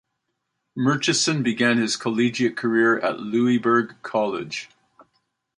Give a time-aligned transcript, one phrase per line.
[0.75, 4.67] Murchison began his collegiate career at Louisburg College.